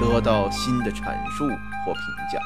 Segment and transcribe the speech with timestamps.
[0.00, 1.46] 得到新的阐述
[1.84, 2.02] 或评
[2.32, 2.38] 价。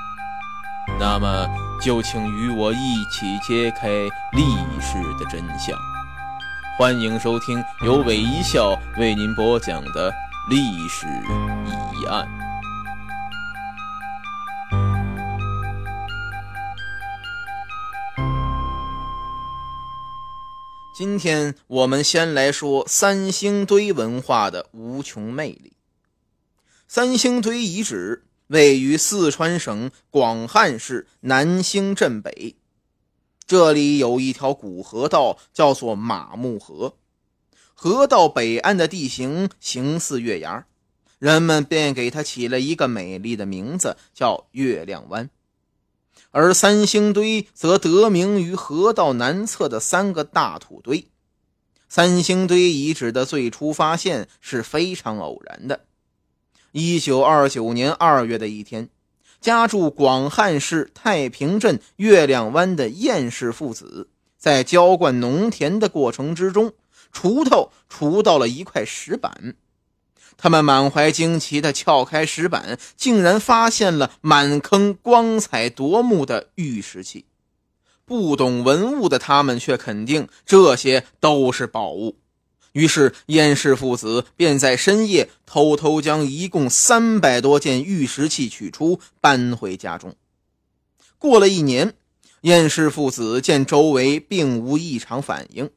[0.98, 1.46] 那么，
[1.80, 3.88] 就请与我一起揭开
[4.32, 4.42] 历
[4.80, 5.78] 史的真相。
[6.78, 10.12] 欢迎收听由韦一笑为您播讲的
[10.48, 11.06] 历史
[11.92, 12.26] 疑案。
[20.94, 25.77] 今天我们先来说三星堆文化的无穷魅力。
[26.90, 32.56] 三星堆遗址位于四川省广汉市南兴镇北，
[33.46, 36.94] 这里有一条古河道，叫做马木河。
[37.74, 40.64] 河道北岸的地形形似月牙，
[41.18, 45.28] 人们便给它起了一个美丽的名字，叫月亮湾。
[46.30, 51.08] 而三星堆则得名于河道南侧的三个大土堆。
[51.90, 55.84] 三星堆遗址的最初发现是非常偶然的。
[56.72, 58.90] 一九二九年二月的一天，
[59.40, 66.72] 家住广汉市太平镇月亮湾的燕氏父子在浇灌农田的过程之中，
[67.12, 69.54] 锄头锄到了一块石板。
[70.36, 77.24] 他们满怀惊奇地撬开石板，竟然发现了满坑光彩夺目的玉石器。
[78.04, 82.16] 不懂文物的他们却肯定这些都是宝物。
[82.72, 90.14] 于是，燕氏父子便在深夜偷偷将一共三百多件玉石器取出，搬回家中。
[91.18, 91.94] 过了一年，
[92.42, 95.70] 燕氏父子见周围并无异常反应，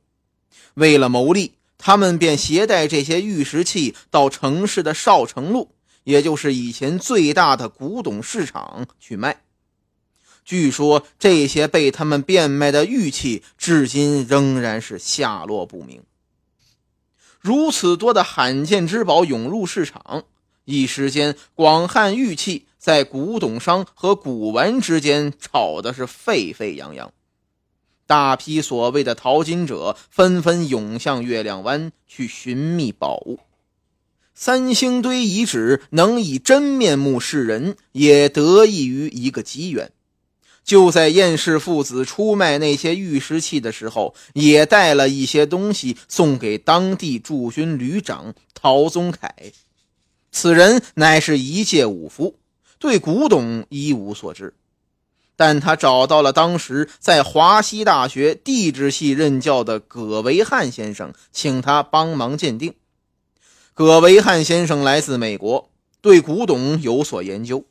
[0.75, 1.53] 为了牟利。
[1.83, 9.41] 他们便携带这些玉石器到城市的少城路，也就是以前最大的古董市场去卖。
[10.45, 16.03] 据说这些被他们变卖的玉器，至今仍然是下落不明。
[17.41, 20.25] 如此多的罕见之宝涌入市场，
[20.65, 27.11] 一时间，广汉玉器在古董商和古玩之间吵的是沸沸扬扬。
[28.05, 33.39] 大批所谓的淘金者纷纷涌向月亮湾去寻觅宝物。
[34.35, 39.91] 三星堆遗址能以真面目示人，也得益于一个机缘。
[40.63, 49.33] 就在燕氏父子出卖那些玉石器的时候，也带了一些东西送给当地驻军旅长陶宗凯。
[50.31, 52.37] 此人乃是一介武夫，
[52.79, 54.53] 对古董一无所知。
[55.35, 62.75] 但他找到了当时在华西大学地质系任教的葛维汉先生，请他帮忙鉴定。
[63.73, 67.65] 葛维汉先生来自美国，对古董有所研究。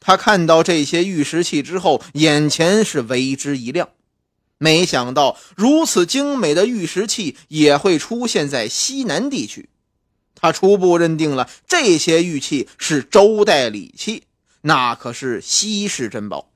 [0.00, 3.90] 他看到这些玉石器之后，眼前是为之一亮。
[4.58, 9.68] 没想到如此精美的玉石器也会出现在西南地区。
[10.34, 14.24] 他初步认定了这些玉器是周代礼器，
[14.62, 16.50] 那可是稀世珍宝。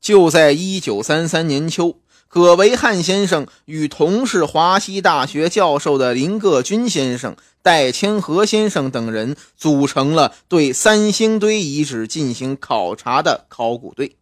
[0.00, 1.98] 就在一九三三年秋，
[2.34, 14.16] 葛维汉先生与同是华西大学教授的林各军先生、戴千和先生等人组成了对三星堆遗址进行考察的考古队。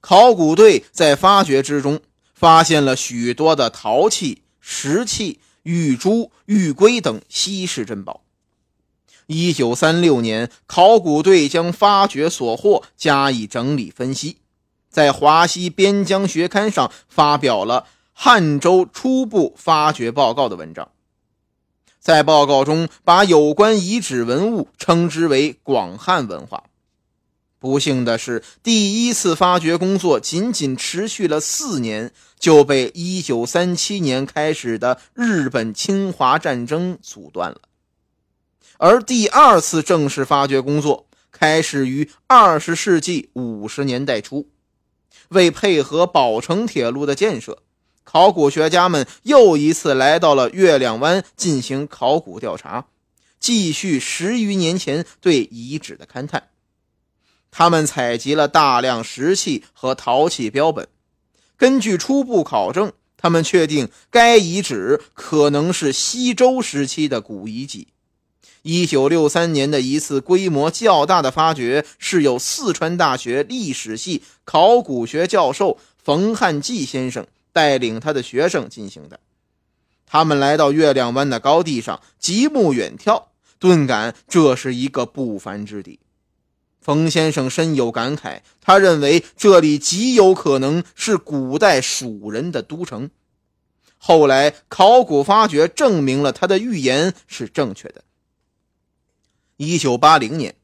[0.00, 2.00] 考古队在发掘之中
[2.34, 8.22] 发现了许多的陶器、石器、玉珠、玉圭等稀世珍宝。
[9.28, 14.38] 一九三六年，考古队将发掘所获加以整理分析。
[14.92, 20.90] 在《华西边疆学刊》上发表了汉州初步发掘报告的文章，
[21.98, 26.64] 在报告中把有关遗址文物称之为广汉文化。
[27.58, 37.62] 不幸的是，第一次发掘工作仅仅持续了四年，就被1937年开始的日本侵华战争阻断了。
[38.78, 44.48] 而第二次正式发掘工作开始于20世纪50年代初。
[45.28, 47.58] 为配合宝成铁路的建设，
[48.04, 52.86] 考古学家们又一次来到了月亮湾进行考古调查，
[53.40, 56.48] 继续十余年前对遗址的勘探。
[57.50, 60.88] 他们采集了大量石器和陶器标本，
[61.56, 67.88] 根据初步考证，他们确定该遗址可能是西周时期的古遗迹。
[68.62, 79.18] 一九六三年的一次规模较大的发掘，是由四川大学历史系考古学教授冯汉纪先生带领他的学生进行的。
[80.06, 83.24] 他们来到月亮湾的高地上，极目远眺，
[83.58, 85.98] 顿感这是一个不凡之地。
[86.80, 93.10] 冯先生深有感慨，他认为这里极有可能是古代蜀人的都城。
[93.98, 98.04] 后来考古发掘证明了他的预言是正确的。
[99.62, 100.56] 一九八零年，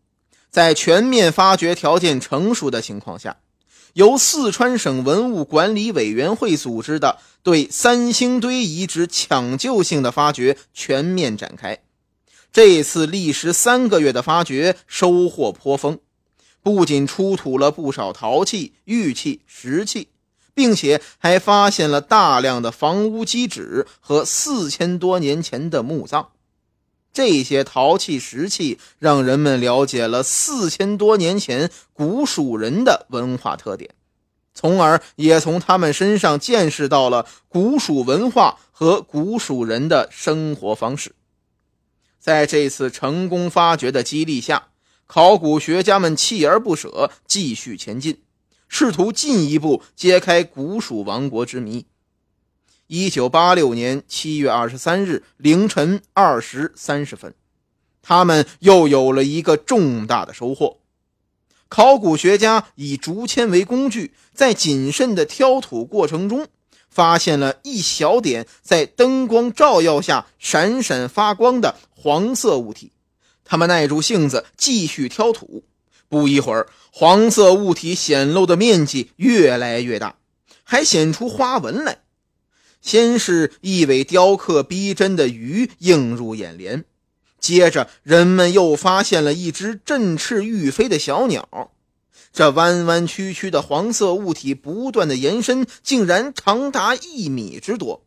[0.51, 3.37] 在全面发掘条件成熟的情况下，
[3.93, 11.79] 由四川省文物管理委员会组织的对三星堆遗址抢救性的发掘全面展开。
[12.53, 16.01] 这次历时三个月的发掘收获颇丰。
[16.61, 20.09] 不仅出土了不少陶器、玉器、石器，
[20.55, 26.31] 并且还发现了大量的房屋基址和四千多年前的墓葬。
[27.19, 33.91] 这些陶器、石器让人们了解了四千多年前古蜀人的文化特点，
[34.55, 41.17] 从而也从他们身上见识到了古蜀文化和古蜀人的生活方式。
[42.21, 44.69] 在这次成功发掘的激励下，
[45.09, 48.23] 考古学家们锲而不舍，继续前进，
[48.69, 51.85] 试图进一步揭开古蜀王国之谜。
[52.91, 57.35] 一九八六年七月二十三日凌晨二时三十分，
[58.01, 60.79] 他们又有了一个重大的收获。
[61.69, 66.47] 考古学家以竹签为工具，在谨慎的挑土过程中，
[66.89, 72.93] 发现了一小点在灯光照耀下闪闪发光的黄色物体。
[73.45, 75.63] 他们耐住性子继续挑土，
[76.09, 80.17] 不一会儿，黄色物体显露的面积越来越大，
[80.65, 81.99] 还显出花纹来。
[82.81, 86.85] 先是一尾雕刻逼真的鱼映入眼帘，
[87.39, 91.71] 接着人们又发现了一只振翅欲飞的小鸟。
[92.33, 98.05] 这弯弯曲曲的黄色物体不断的延伸，竟然长达一米之多。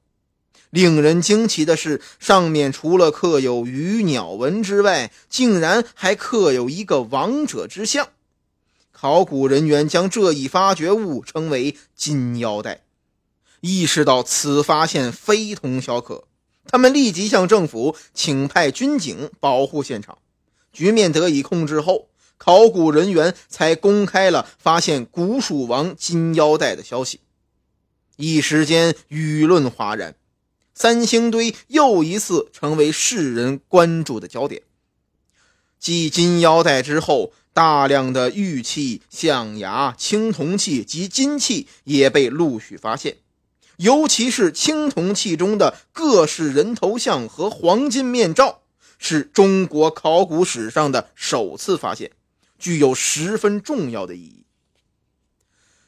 [0.70, 8.08] 令人惊奇的是，上面除了刻有鱼鸟纹之外，竟然还刻有一个王者之像。
[8.92, 12.84] 考古人员将这一发掘物称为“金腰带”，
[13.62, 16.26] 意识到此发现非同小可，
[16.66, 20.18] 他们立即向政府请派军警保护现场。
[20.74, 27.20] 局面得以控制后，考古人员才公开了发现古蜀王金腰带的消息，
[28.18, 30.16] 一时间舆论哗然。
[30.74, 34.64] 三星堆又一次成为世人关注的焦点。
[35.78, 43.18] 继金腰带之后，大量的玉器、象牙、青铜器及金器也被陆续发现，
[43.82, 48.62] 尤其是青铜器中的各式人头像和黄金面罩，
[49.00, 52.12] 是中国考古史上的首次发现，
[52.60, 54.46] 具有十分重要的意义。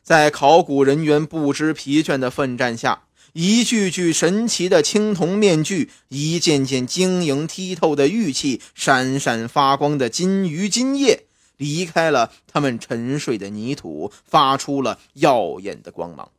[0.01, 3.03] 在考古人员不知疲倦的奋战下。
[3.33, 11.25] 一具具神奇的青铜面具，一件件晶莹剔透的玉器，闪闪发光的金鱼金叶，
[11.57, 16.29] 离开了他们沉睡的泥土，发出了耀眼的光芒。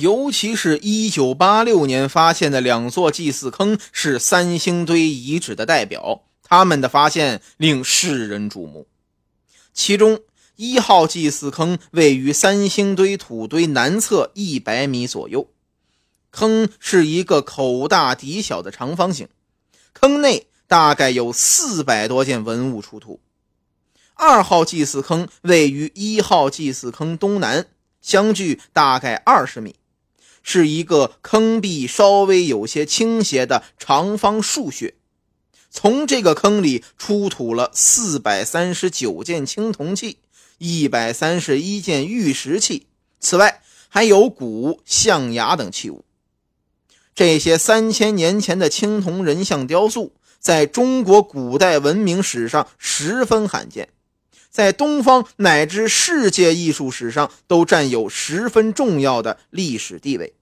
[0.00, 8.86] 尤其是一九八六年发现的两座祭祀坑，是三星堆遗址的代表，他们的发现令世人瞩目。
[9.74, 10.20] 其中
[10.54, 15.48] 一号祭祀坑位于三星堆土堆南侧一百米左右。
[16.30, 19.28] 坑是一个口大底小的长方形，
[19.94, 23.18] 坑内大概有四百多件文物出土。
[24.14, 27.66] 二号祭祀坑位于一号祭祀坑东南，
[28.00, 29.76] 相距大概二十米，
[30.50, 34.94] 是一个坑壁稍微有些倾斜的长方竖穴。
[35.70, 40.16] 从这个坑里出土了四百三十九件青铜器，
[40.56, 42.86] 一百三十一件玉石器，
[43.20, 46.06] 此外还有鼓、象牙等器物。
[47.14, 53.90] 这些三千年前的青铜人像雕塑，在中国古代文明史上十分罕见，
[54.50, 60.32] 在东方乃至世界艺术史上都占有十分重要的历史地位。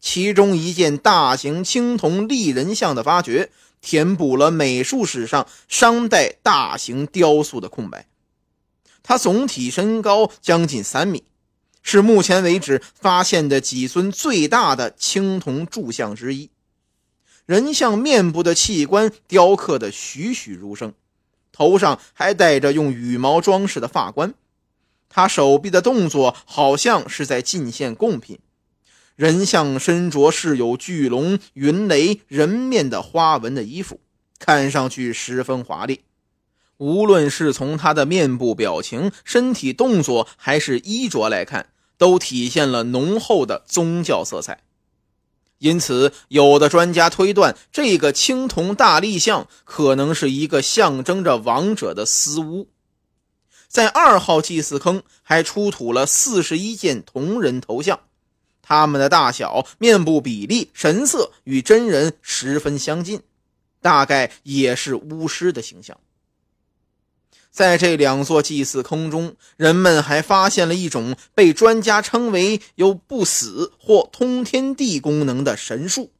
[0.00, 8.06] 其中一件大型青铜立人像的发掘，填补了美术史上商代大型雕塑的空白。
[9.02, 11.24] 它总体身高将近三米，
[11.82, 16.50] 是目前为止发现的几尊最大的青铜铸像之一。
[17.46, 20.94] 人像面部的器官雕刻的栩栩如生，
[21.52, 24.34] 头上还戴着用羽毛装饰的发冠。
[25.08, 28.38] 他手臂的动作好像是在进献贡品。
[29.20, 34.00] 人像身着饰有巨龙、云雷、人面的花纹的衣服，
[34.38, 36.00] 看上去十分华丽。
[36.78, 44.62] 无论是从他的面部表情、身体动作，还是衣着来看，都体现了浓厚的宗教色彩。
[45.58, 52.70] 因此，有的专家推断，这个青铜大力像可能是一个象征着王者的私屋。
[53.68, 58.00] 在二号祭祀坑还出土了四十一件铜人头像，
[58.70, 63.20] 他们的大小、面部比例、神色与真人十分相近，
[63.80, 65.98] 大概也是巫师的形象。
[67.50, 76.12] 在这两座祭祀坑中，人们还发现了一种被专家称为有不死或通天地功能的神树，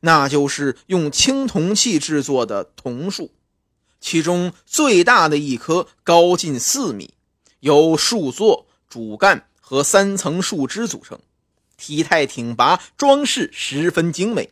[0.00, 3.30] 那就是用青铜器制作的铜树。
[4.00, 7.14] 其中最大的一棵高近四米，
[7.60, 11.20] 由树座、主干和三层树枝组成，
[11.76, 14.50] 体态挺拔，装饰十分精美。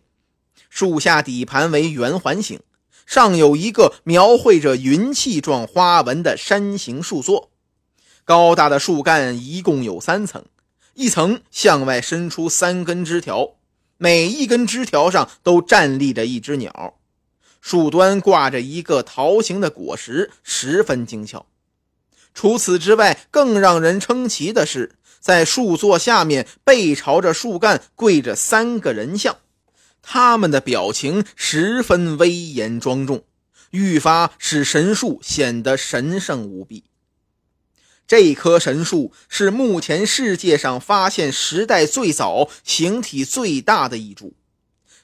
[0.69, 2.61] 树下底盘为圆环形，
[3.07, 7.51] 上有一个描绘着云气状花纹的山形树座。
[8.25, 10.45] 高大的树干一共有三层，
[10.95, 13.57] 一层向外伸出三根枝条，
[13.99, 16.95] 每一根枝条上都站立着一只鸟。
[17.61, 21.47] 树端挂着一个桃形的果实，十分精巧。
[22.35, 29.39] 除此之外，更让人称奇的是，在树座下面背朝着树干跪着三个人像，
[30.03, 33.25] 他们的表情十分威严庄重，
[33.71, 36.85] 愈发使神树显得神圣无比。
[38.07, 44.35] 这棵神树是目前世界上发现时代最早、形体最大的一株。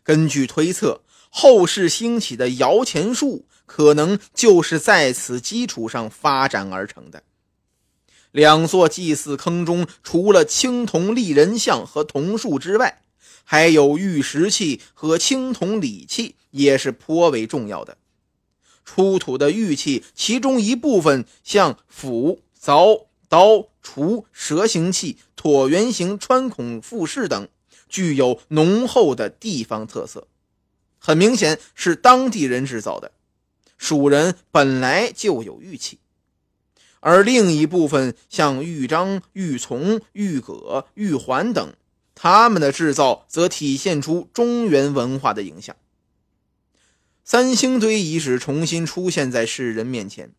[0.03, 1.01] 根据推测。
[1.33, 7.23] 后世兴起的摇钱树，可能就是在此基础上发展而成的。
[8.33, 13.03] 两座祭祀坑中，除了青铜立人像和铜树之外，
[13.45, 17.97] 还有玉石器和青铜礼器，也是颇为重要的。
[18.85, 27.49] 出土的玉器，其中一部分像斧、凿、刀、锄、蛇形器、椭圆形穿孔复式等，
[27.89, 30.29] 具有浓厚的地方特色。
[30.99, 33.13] 很明显是当地人制造的，
[33.79, 35.99] 蜀人本来就有玉器，
[37.01, 41.75] 而另一部分像玉章、玉琮、玉戈、玉环等，
[42.15, 45.75] 他们的制造则体现出中原文化的影响。
[47.25, 50.33] 三星堆遗址重新出现在世人面前，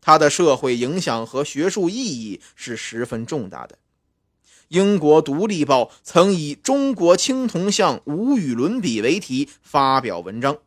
[0.00, 3.78] 它的社会影响和学术意义是十分重大的。
[4.68, 10.58] 英国《独立报》曾以“中国青铜像无与伦比”为题发表文章，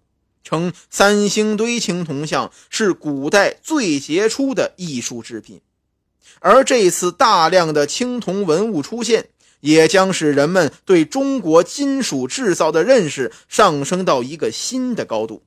[0.44, 5.62] 称三星堆青铜像是古代最杰出的艺术制品。
[6.40, 9.30] 而这次大量的青铜文物出现，
[9.60, 15.44] 也将使人们对中国金属制造的认识上升到一个新的高度，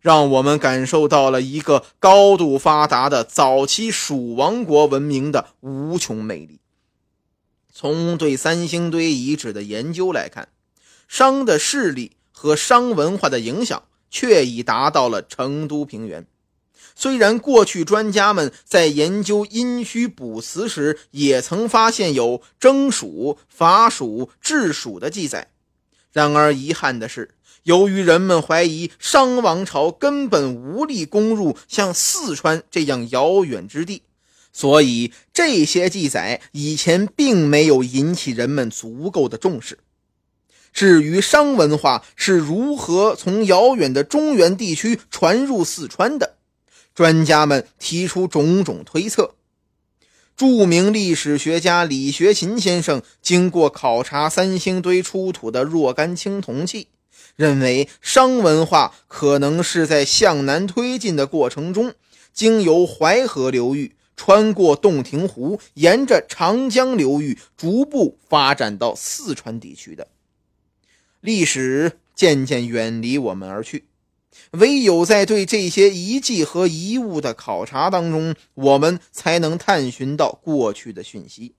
[0.00, 6.60] 让我们感受到了一个高度发达的早期蜀王国文明的无穷魅力。
[7.70, 10.48] 从对三星堆遗址的研究来看，
[11.06, 13.82] 商的势力和商文化的影响
[14.14, 16.24] 却已达到了成都平原。
[16.94, 25.48] 虽然过去专家们在研究殷墟卜辞时，也曾发现有征蜀、伐蜀、治蜀的记载，
[26.12, 34.02] 然而遗憾的是，由于人们怀疑商王朝根本无力攻入像四川这样遥远之地。
[34.52, 39.80] 所以这些记载以前并没有引起人们足够的重视。
[40.74, 46.34] 至于商文化是如何从遥远的中原地区传入四川的，
[46.94, 49.36] 专家们提出种种推测。
[50.36, 56.88] 著名历史学家李学勤先生经过考察三星堆出土的若干青铜器，
[57.36, 61.94] 认为商文化可能是在向南推进的过程中，
[62.32, 63.94] 经由淮河流域。
[64.16, 70.06] 穿过洞庭湖，沿着长江流域逐步发展到四川地区的
[71.24, 73.86] 历史渐渐远离我们而去，
[74.50, 81.54] 唯有在对这些遗迹和遗物的考察当中，我们才能探寻到过去的讯息。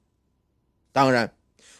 [0.91, 1.33] 当然，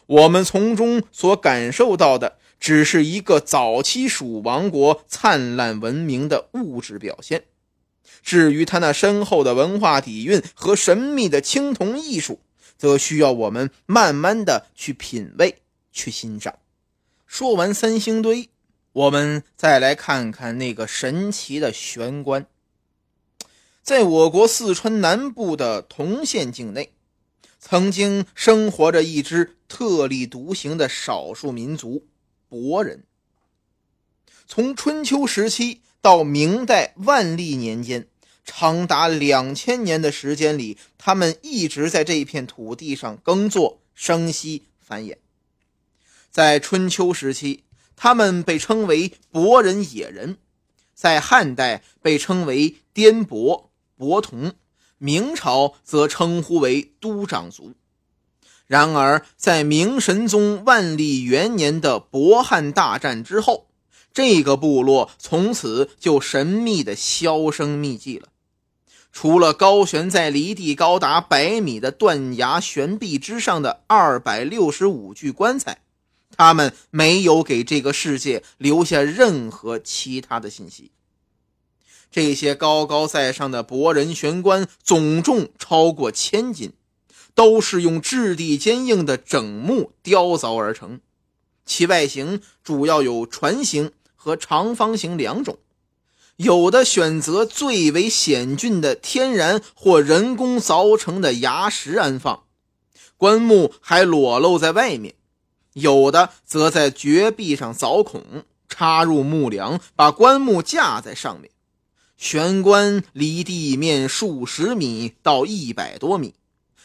[0.07, 7.43] 我们从中所感受到的只是一个早期蜀王国灿烂文明的物质表现。
[8.23, 12.39] 至于他那深厚的文化底蕴和神秘的青铜艺术，
[12.79, 15.61] 则需要我们慢慢的去品味、
[15.91, 16.55] 去欣赏。
[17.37, 18.47] 说完三星堆，
[18.93, 22.47] 我们再来看看那个神奇的玄关。
[23.83, 26.93] 在我国四川南部的铜县境内，
[27.59, 32.07] 曾经生活着一支特立独行的少数民族——
[32.47, 33.03] 博人。
[34.47, 38.07] 从春秋时期到明代万历年间。
[38.45, 45.17] 长达两千年的时间里，他们一直在这片土地上耕作、生息、繁衍。
[46.35, 47.63] 在春秋时期，
[47.95, 50.35] 他们被称为博人、野人；
[50.93, 54.49] 在汉代被称为滇伯、伯同；
[54.97, 57.71] 明朝则称呼为都长族。
[58.67, 63.67] 然而，在明神宗万历元年的博汉大战之后，
[64.13, 68.27] 这个部落从此就神秘的销声匿迹了。
[69.13, 75.77] 除了高悬在离地高达百米的断崖悬壁之上的二百六十五具棺材，
[76.37, 80.91] 他们没有给这个世界留下任何其他的信息。
[82.11, 86.71] 这些高高在上的博人悬棺总重超过千斤，
[87.33, 91.01] 都是用质地坚硬的整木雕凿而成，
[91.65, 95.57] 其外形主要有船形和长方形两种。
[96.37, 102.43] 有的选择最为险峻的天然或人工凿成的崖石安放，
[103.17, 105.13] 棺木还裸露在外面；
[105.75, 111.51] 有的则在绝壁上凿孔，插入木梁，把棺木架在上面。
[112.15, 116.33] 悬棺离地面数十米到一百多米，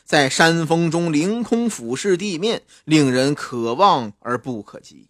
[0.04, 5.06] 在山峰中凌空俯视地面，令人可望而不可及。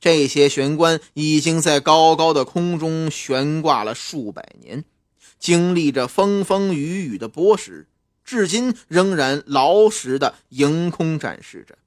[0.00, 4.84] 这些悬棺已经在高高的空中悬挂了数百年，
[5.38, 7.86] 经历着风风雨雨的剥蚀，
[8.24, 11.78] 至今仍然老实的迎空展示着。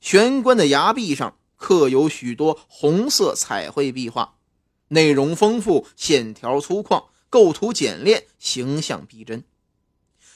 [0.00, 4.34] 悬棺的崖壁上刻有许多红色彩绘壁画，
[4.88, 9.44] 内容丰富，线条粗犷，构图简练，形象逼真。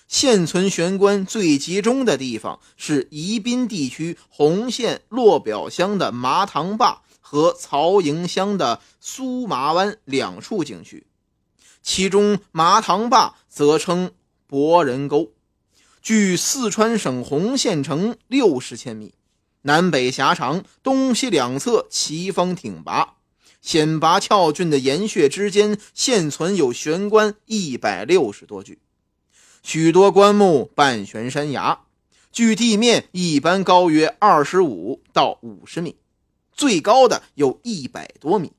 [0.07, 11.07] 现存悬棺最集中的地方是宜宾地区红县落表乡的麻塘坝和曹营乡的苏麻湾两处景区，
[11.83, 14.13] 其中麻塘坝则称
[14.47, 15.33] 博人沟，
[16.03, 19.15] 距四川省红县城六十千米，
[19.67, 23.15] 南北狭长，东西两侧奇峰挺拔，
[23.63, 28.81] 险拔峭峻的岩穴之间现存有悬棺一百六十多具。
[29.63, 31.81] 许多棺木半悬山崖，
[32.31, 35.97] 距地面一般高约二十五到五十米，
[36.53, 38.53] 最高的有一百多米。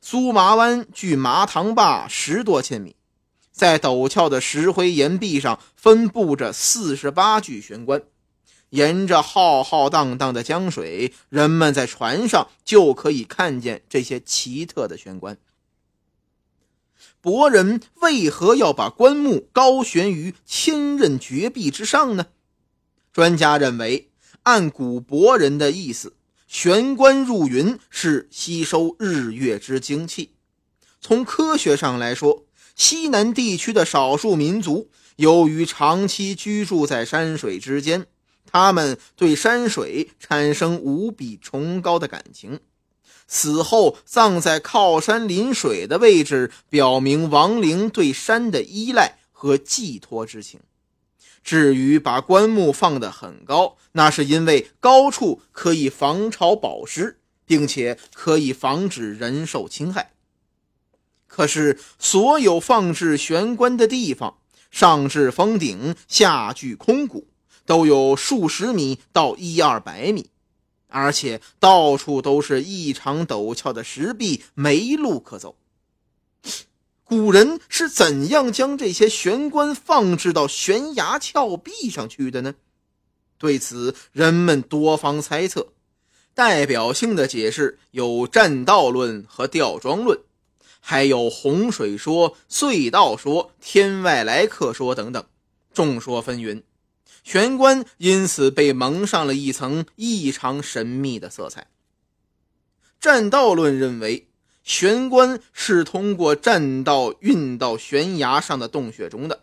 [0.00, 2.96] 苏麻湾距麻塘坝十多千米，
[3.52, 8.02] 在陡峭的石灰岩壁上分布着四十八具悬棺。
[8.72, 15.36] 沿着浩浩荡荡的江水，人们在船上就可以看见这些奇特的悬棺。
[17.20, 22.26] 博人为何要把棺木高悬于千仞绝壁之上呢？
[23.12, 24.10] 专家认为，
[24.44, 26.14] 按古博人的意思，
[26.48, 30.32] 悬棺入云是吸收日月之精气。
[30.98, 38.06] 从科学上来说，西南地区的少数民族由于长期居住在山水之间，
[38.50, 42.60] 他们对山水产生无比崇高的感情。
[43.26, 50.60] 死后葬在靠山临水的位置，表明亡灵对山的依赖和寄托之情。
[51.42, 60.12] 至于把棺木放得很高，那是因为高处可以防潮保湿，并且可以防止人受侵害。
[61.26, 64.36] 可是，所有放置悬棺的地方，
[64.70, 67.26] 上至峰顶，下距空谷，
[67.66, 70.30] 都有数十米到一二百米。
[70.88, 75.56] 而且到处都是异常陡峭的石壁，没路可走。
[77.04, 82.54] 古人是怎样将这些悬棺放置到悬崖峭壁上去的呢？
[83.38, 85.68] 对此，人们多方猜测。
[86.34, 90.18] 代表性的解释有栈道论和吊装论，
[90.80, 95.24] 还有洪水说、隧道说、天外来客说等等，
[95.74, 96.62] 众说纷纭。
[97.22, 101.66] 悬棺因此被蒙上了一层异常神秘的色彩。
[103.00, 104.28] 栈道论认为，
[104.62, 109.40] 悬棺是通过栈道运到悬崖上的洞穴中的。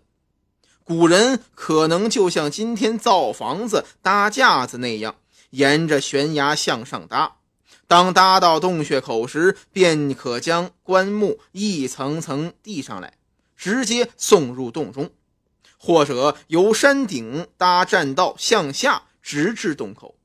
[0.84, 5.16] 古人可能就像今天造房子搭架子那样，
[5.52, 7.36] 沿着悬崖向上搭。
[7.88, 13.14] 当搭到洞穴口时，便可将棺木一层层递上来，
[13.58, 15.10] 直接送入洞中。
[15.80, 20.16] 或者由山顶搭栈道向下，直至洞口。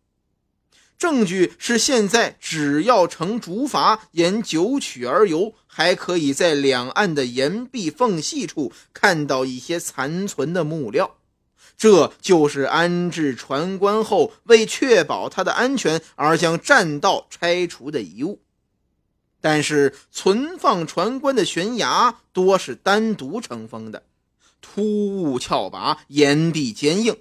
[0.98, 11.16] 证据是，现在只要乘竹筏沿九曲而游，还可以在两岸的岩壁缝隙处看到一些残存的木料。
[11.76, 18.40] 这就是安置船棺后，为确保它的安全而将栈道拆除的遗物。
[19.40, 24.04] 但是，存放船棺的悬崖多是单独成峰的，
[24.64, 27.14] 突兀峭拔，岩壁坚硬，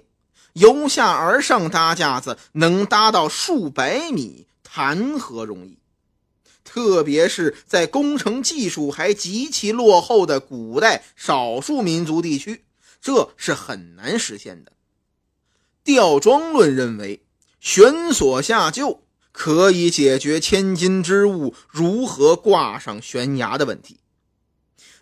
[0.54, 5.76] 由下而上搭架子能搭到数百米，谈何容易？
[6.64, 12.64] 特别是在工程技术还极其落后的古代少数民族地区，
[13.02, 14.72] 这是很难实现的。
[15.84, 17.22] 吊装论认为，
[17.60, 19.02] 悬索下救。
[19.36, 23.98] 可以解决千斤之物如何挂上悬崖的问题。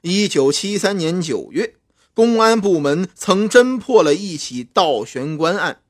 [0.01, 1.75] 一九七三年九月，
[2.15, 5.81] 公安部门曾侦破了一起盗悬棺案，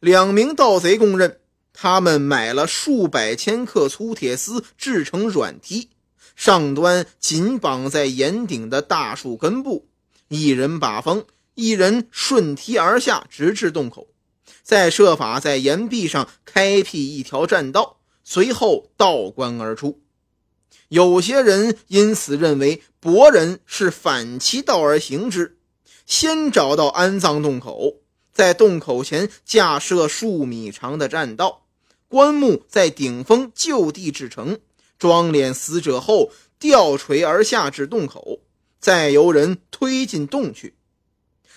[0.00, 1.38] 两名盗贼供认，
[1.74, 5.90] 他们买了数百千克粗铁丝制成软梯，
[6.34, 9.86] 上端紧绑在岩顶的大树根部，
[10.28, 14.08] 一人把风，一人顺梯而下，直至洞口。
[14.62, 20.00] 再设法在岩壁上开辟一条栈道，随后倒棺而出。
[20.88, 25.56] 有些人因此认为博人是反其道而行之，
[26.06, 27.96] 先找到安葬洞口，
[28.32, 31.66] 在洞口前架设数米长的栈道，
[32.08, 34.58] 棺木在顶峰就地制成，
[34.98, 38.40] 装殓死者后吊垂而下至洞口，
[38.80, 40.74] 再由人推进洞去。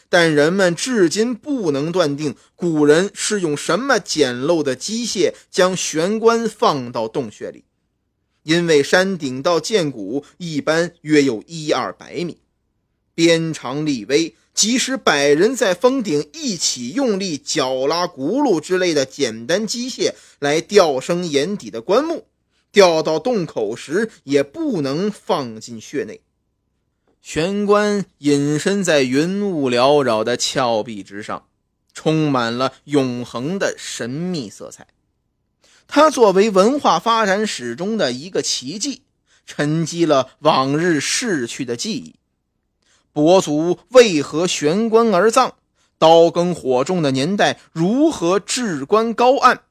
[0.09, 7.65] 但人们至今不能断定古人是用什么简陋的机械将悬棺放到洞穴里，
[8.43, 12.37] 因为山顶到涧谷一般约有一二百米，
[13.15, 22.27] 鞭长力微，即使百人在峰顶一起用力绞拉轱辘之类的简单机械来吊升岩底的棺木，
[22.71, 26.21] 吊到洞口时也不能放进穴内。
[27.21, 31.47] 玄关隐身在云雾缭绕的峭壁之上，
[31.93, 34.87] 充满了永恒的神秘色彩。
[35.87, 39.03] 它作为文化发展史中的一个奇迹，
[39.45, 42.15] 沉积了往日逝去的记忆。
[43.11, 45.51] 伯族为何悬棺而葬？
[45.99, 49.61] 刀耕火种的年代如何置棺高岸？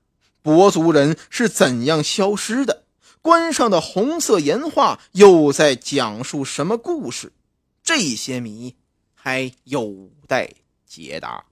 [0.42, 2.84] 伯族人是怎样消失的？
[3.20, 7.32] 棺上的红色岩画又在讲述什么故事？
[7.84, 8.74] 这些谜
[9.14, 10.50] 还有待
[10.86, 11.44] 解答。